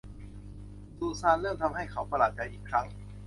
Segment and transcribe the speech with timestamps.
[0.97, 2.87] ซูซานเริ่มทำให้เขาประหลาดใจอีกครั้ง